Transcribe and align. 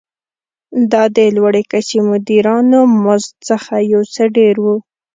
دا 0.91 1.03
د 1.15 1.19
لوړې 1.35 1.63
کچې 1.71 1.99
مدیرانو 2.09 2.79
مزد 3.03 3.33
څخه 3.49 3.73
یو 3.93 4.01
څه 4.13 4.23
ډېر 4.37 4.55
و. 4.63 4.65